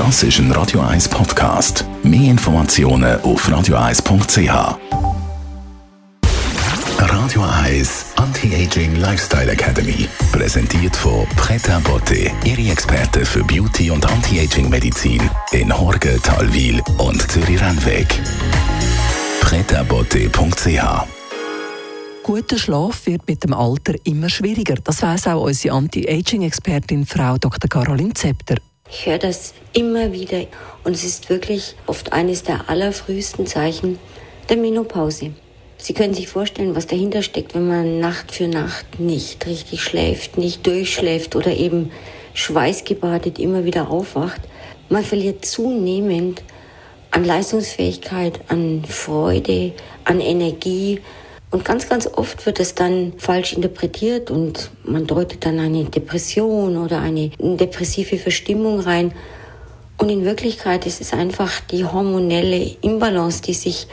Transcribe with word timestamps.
Das 0.00 0.22
ist 0.22 0.38
ein 0.38 0.50
Radio 0.52 0.80
1 0.80 1.10
Podcast. 1.10 1.84
Mehr 2.02 2.30
Informationen 2.30 3.20
auf 3.20 3.46
radio1.ch. 3.46 4.78
Radio 6.98 7.42
1 7.42 8.06
Anti-Aging 8.16 8.96
Lifestyle 8.96 9.52
Academy. 9.52 10.08
Präsentiert 10.32 10.96
von 10.96 11.26
Preta 11.36 11.80
Botte, 11.80 12.30
Ihre 12.46 12.72
Experte 12.72 13.26
für 13.26 13.44
Beauty 13.44 13.90
und 13.90 14.10
Anti-Aging 14.10 14.70
Medizin 14.70 15.20
in 15.52 15.78
Horge, 15.78 16.18
Talwil 16.22 16.80
und 16.96 17.30
Zürich-Rennweg. 17.30 18.08
pretabotte.ch 19.42 21.06
Guter 22.22 22.58
Schlaf 22.58 23.04
wird 23.04 23.28
mit 23.28 23.44
dem 23.44 23.52
Alter 23.52 23.94
immer 24.04 24.30
schwieriger. 24.30 24.76
Das 24.76 25.02
weiß 25.02 25.26
auch 25.26 25.42
unsere 25.42 25.74
Anti-Aging-Expertin 25.74 27.04
Frau 27.04 27.36
Dr. 27.36 27.68
Caroline 27.68 28.14
Zepter. 28.14 28.56
Ich 28.92 29.06
höre 29.06 29.18
das 29.18 29.54
immer 29.72 30.12
wieder 30.12 30.46
und 30.84 30.94
es 30.94 31.04
ist 31.04 31.30
wirklich 31.30 31.76
oft 31.86 32.12
eines 32.12 32.42
der 32.42 32.68
allerfrühesten 32.68 33.46
Zeichen 33.46 33.98
der 34.48 34.56
Menopause. 34.56 35.32
Sie 35.78 35.94
können 35.94 36.12
sich 36.12 36.28
vorstellen, 36.28 36.76
was 36.76 36.86
dahinter 36.86 37.22
steckt, 37.22 37.54
wenn 37.54 37.68
man 37.68 38.00
Nacht 38.00 38.32
für 38.32 38.48
Nacht 38.48 39.00
nicht 39.00 39.46
richtig 39.46 39.82
schläft, 39.82 40.36
nicht 40.36 40.66
durchschläft 40.66 41.36
oder 41.36 41.56
eben 41.56 41.90
schweißgebadet 42.34 43.38
immer 43.38 43.64
wieder 43.64 43.90
aufwacht. 43.90 44.42
Man 44.88 45.04
verliert 45.04 45.44
zunehmend 45.44 46.42
an 47.12 47.24
Leistungsfähigkeit, 47.24 48.40
an 48.48 48.84
Freude, 48.86 49.72
an 50.04 50.20
Energie. 50.20 51.00
Und 51.50 51.64
ganz, 51.64 51.88
ganz 51.88 52.06
oft 52.06 52.46
wird 52.46 52.60
es 52.60 52.76
dann 52.76 53.14
falsch 53.18 53.52
interpretiert 53.54 54.30
und 54.30 54.70
man 54.84 55.06
deutet 55.06 55.44
dann 55.44 55.58
eine 55.58 55.84
Depression 55.84 56.76
oder 56.76 57.00
eine 57.00 57.30
depressive 57.38 58.18
Verstimmung 58.18 58.78
rein. 58.80 59.12
Und 59.98 60.10
in 60.10 60.24
Wirklichkeit 60.24 60.86
ist 60.86 61.00
es 61.00 61.12
einfach 61.12 61.60
die 61.60 61.84
hormonelle 61.84 62.76
Imbalance, 62.82 63.42
die 63.42 63.54
sich 63.54 63.88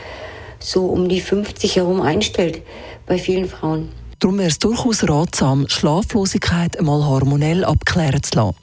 so 0.59 0.85
um 0.85 1.09
die 1.09 1.19
50 1.19 1.77
herum 1.77 2.01
einstellt 2.01 2.61
bei 3.07 3.17
vielen 3.17 3.47
Frauen. 3.47 3.89
Darum 4.19 4.37
wäre 4.37 4.49
es 4.49 4.59
durchaus 4.59 5.07
ratsam, 5.07 5.67
Schlaflosigkeit 5.67 6.77
einmal 6.77 7.05
hormonell 7.05 7.63
abklären 7.63 8.21
zu 8.21 8.35
lassen. 8.35 8.55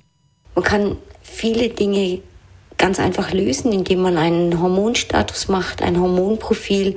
Man 0.55 0.65
kann 0.65 0.97
viele 1.23 1.69
Dinge 1.69 2.21
ganz 2.79 2.99
einfach 3.01 3.33
lösen, 3.33 3.73
indem 3.73 4.03
man 4.03 4.19
einen 4.19 4.61
Hormonstatus 4.61 5.49
macht, 5.49 5.83
ein 5.83 6.01
Hormonprofil, 6.01 6.97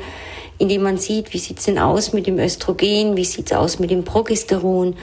indem 0.57 0.83
man 0.83 0.97
sieht, 0.97 1.33
wie 1.33 1.37
sieht 1.37 1.59
es 1.59 1.65
denn 1.65 1.79
aus 1.79 2.13
mit 2.13 2.27
dem 2.27 2.39
Östrogen, 2.39 3.15
wie 3.15 3.25
sieht 3.25 3.51
es 3.51 3.57
aus 3.57 3.79
mit 3.79 3.91
dem 3.91 4.03
Progesteron, 4.03 4.95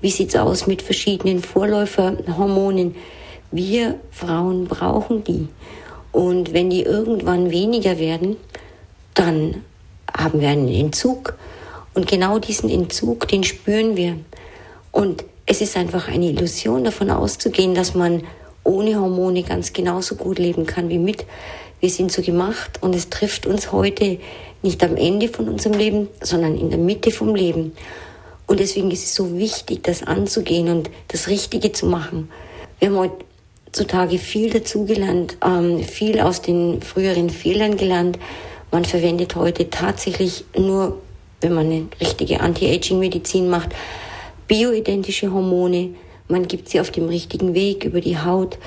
wie 0.00 0.10
sieht 0.10 0.30
es 0.30 0.36
aus 0.36 0.66
mit 0.66 0.82
verschiedenen 0.82 1.42
Vorläuferhormonen. 1.42 2.94
Wir 3.50 3.98
Frauen 4.10 4.66
brauchen 4.66 5.24
die. 5.24 5.48
Und 6.12 6.52
wenn 6.52 6.70
die 6.70 6.82
irgendwann 6.82 7.50
weniger 7.50 7.98
werden, 7.98 8.36
dann 9.14 9.62
haben 10.16 10.40
wir 10.40 10.48
einen 10.48 10.68
Entzug. 10.68 11.34
Und 11.94 12.06
genau 12.06 12.38
diesen 12.38 12.68
Entzug, 12.70 13.28
den 13.28 13.44
spüren 13.44 13.96
wir. 13.96 14.18
Und 14.92 15.24
es 15.46 15.60
ist 15.60 15.76
einfach 15.76 16.08
eine 16.08 16.26
Illusion 16.26 16.84
davon 16.84 17.10
auszugehen, 17.10 17.74
dass 17.74 17.94
man 17.94 18.22
ohne 18.68 19.00
Hormone 19.00 19.42
ganz 19.42 19.72
genauso 19.72 20.14
gut 20.14 20.38
leben 20.38 20.66
kann 20.66 20.88
wie 20.88 20.98
mit. 20.98 21.24
Wir 21.80 21.90
sind 21.90 22.12
so 22.12 22.22
gemacht 22.22 22.78
und 22.82 22.94
es 22.94 23.08
trifft 23.08 23.46
uns 23.46 23.72
heute 23.72 24.18
nicht 24.62 24.82
am 24.84 24.96
Ende 24.96 25.28
von 25.28 25.48
unserem 25.48 25.78
Leben, 25.78 26.08
sondern 26.20 26.56
in 26.58 26.70
der 26.70 26.78
Mitte 26.78 27.10
vom 27.10 27.34
Leben. 27.34 27.72
Und 28.46 28.60
deswegen 28.60 28.90
ist 28.90 29.04
es 29.04 29.14
so 29.14 29.36
wichtig, 29.38 29.82
das 29.84 30.02
anzugehen 30.02 30.68
und 30.68 30.90
das 31.08 31.28
Richtige 31.28 31.72
zu 31.72 31.86
machen. 31.86 32.30
Wir 32.78 32.88
haben 32.88 33.10
heutzutage 33.68 34.18
viel 34.18 34.50
dazugelernt, 34.50 35.36
ähm, 35.44 35.82
viel 35.84 36.20
aus 36.20 36.42
den 36.42 36.82
früheren 36.82 37.30
Fehlern 37.30 37.76
gelernt. 37.76 38.18
Man 38.70 38.84
verwendet 38.84 39.34
heute 39.36 39.70
tatsächlich 39.70 40.44
nur, 40.56 40.98
wenn 41.40 41.54
man 41.54 41.66
eine 41.66 41.86
richtige 42.00 42.40
Anti-Aging-Medizin 42.40 43.48
macht, 43.48 43.70
bioidentische 44.46 45.32
Hormone. 45.32 45.90
Man 46.28 46.46
gibt 46.46 46.68
sie 46.68 46.80
auf 46.80 46.90
dem 46.90 47.08
richtigen 47.08 47.54
Weg 47.54 47.84
über 47.84 48.00
die 48.00 48.18
Haut. 48.18 48.58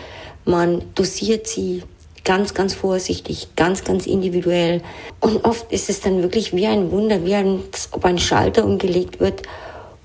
Man 0.45 0.81
dosiert 0.95 1.47
sie 1.47 1.83
ganz, 2.23 2.53
ganz 2.53 2.73
vorsichtig, 2.73 3.49
ganz, 3.55 3.83
ganz 3.83 4.05
individuell. 4.07 4.81
Und 5.19 5.45
oft 5.45 5.72
ist 5.72 5.89
es 5.89 6.01
dann 6.01 6.22
wirklich 6.22 6.53
wie 6.55 6.67
ein 6.67 6.91
Wunder, 6.91 7.23
wie 7.25 7.35
ein, 7.35 7.59
ob 7.91 8.05
ein 8.05 8.19
Schalter 8.19 8.66
umgelegt 8.66 9.19
wird 9.19 9.44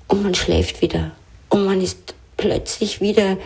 und 0.09 0.23
man 0.23 0.35
schläft 0.35 0.83
wieder. 0.83 1.13
Und 1.49 1.65
man 1.65 1.81
ist 1.81 2.15
plötzlich 2.37 3.01
wieder 3.01 3.37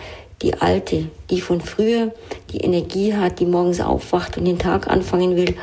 die 0.42 0.54
Alte, 0.54 1.06
die 1.28 1.40
von 1.40 1.60
früher 1.60 2.12
die 2.52 2.58
Energie 2.58 3.14
hat, 3.14 3.40
die 3.40 3.46
morgens 3.46 3.80
aufwacht 3.80 4.38
und 4.38 4.44
den 4.44 4.58
Tag 4.58 4.88
anfangen 4.88 5.36
will. 5.36 5.54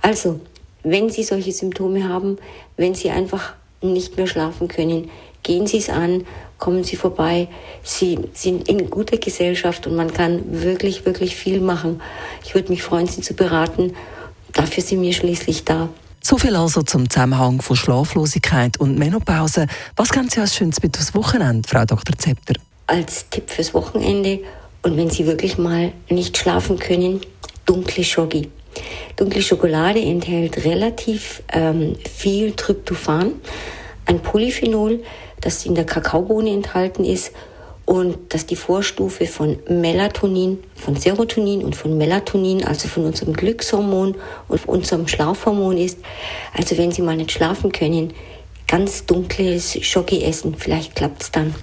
Also, 0.00 0.40
wenn 0.82 1.10
Sie 1.10 1.22
solche 1.22 1.52
Symptome 1.52 2.08
haben, 2.08 2.38
wenn 2.76 2.94
Sie 2.94 3.10
einfach 3.10 3.54
nicht 3.82 4.16
mehr 4.16 4.26
schlafen 4.26 4.68
können, 4.68 5.10
gehen 5.42 5.66
Sie 5.66 5.78
es 5.78 5.88
an, 5.88 6.24
kommen 6.58 6.84
Sie 6.84 6.96
vorbei. 6.96 7.48
Sie 7.82 8.18
sind 8.34 8.68
in 8.68 8.88
guter 8.88 9.16
Gesellschaft 9.18 9.86
und 9.86 9.96
man 9.96 10.12
kann 10.12 10.62
wirklich, 10.62 11.04
wirklich 11.04 11.34
viel 11.36 11.60
machen. 11.60 12.00
Ich 12.44 12.54
würde 12.54 12.68
mich 12.70 12.82
freuen, 12.82 13.06
Sie 13.06 13.20
zu 13.20 13.34
beraten. 13.34 13.94
Dafür 14.52 14.82
sind 14.82 15.02
wir 15.02 15.12
schließlich 15.12 15.64
da. 15.64 15.88
So 16.24 16.38
viel 16.38 16.54
also 16.54 16.82
zum 16.82 17.10
Zusammenhang 17.10 17.60
von 17.60 17.74
Schlaflosigkeit 17.74 18.78
und 18.78 18.96
Menopause. 18.96 19.66
Was 19.96 20.10
können 20.10 20.30
Sie 20.30 20.40
als 20.40 20.54
Schönes 20.54 20.80
mit 20.80 20.96
aufs 20.96 21.14
Wochenende, 21.14 21.68
Frau 21.68 21.84
Dr. 21.84 22.16
Zepter? 22.16 22.54
Als 22.86 23.28
Tipp 23.28 23.50
fürs 23.50 23.74
Wochenende 23.74 24.40
und 24.82 24.96
wenn 24.96 25.10
Sie 25.10 25.26
wirklich 25.26 25.58
mal 25.58 25.92
nicht 26.08 26.38
schlafen 26.38 26.78
können, 26.78 27.20
dunkle 27.66 28.04
Schoggi. 28.04 28.50
Dunkle 29.16 29.42
Schokolade 29.42 30.00
enthält 30.00 30.64
relativ 30.64 31.42
ähm, 31.52 31.96
viel 32.08 32.52
Tryptophan, 32.52 33.32
ein 34.06 34.20
Polyphenol, 34.20 35.02
das 35.40 35.66
in 35.66 35.74
der 35.74 35.84
Kakaobohne 35.84 36.50
enthalten 36.50 37.04
ist 37.04 37.32
und 37.84 38.16
das 38.32 38.46
die 38.46 38.56
Vorstufe 38.56 39.26
von 39.26 39.58
Melatonin, 39.68 40.58
von 40.76 40.96
Serotonin 40.96 41.64
und 41.64 41.76
von 41.76 41.98
Melatonin, 41.98 42.64
also 42.64 42.88
von 42.88 43.04
unserem 43.04 43.32
Glückshormon 43.32 44.14
und 44.48 44.68
unserem 44.68 45.08
Schlafhormon 45.08 45.76
ist. 45.76 45.98
Also 46.56 46.78
wenn 46.78 46.92
Sie 46.92 47.02
mal 47.02 47.16
nicht 47.16 47.32
schlafen 47.32 47.72
können, 47.72 48.12
ganz 48.68 49.04
dunkles 49.04 49.76
Schoki 49.84 50.22
essen, 50.22 50.54
vielleicht 50.56 50.94
klappt 50.94 51.22
es 51.22 51.30
dann. 51.32 51.54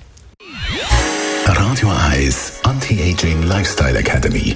Radio 1.45 1.89
Eyes 2.11 2.59
Anti-Aging 2.63 3.43
Lifestyle 3.43 3.97
Academy 3.97 4.55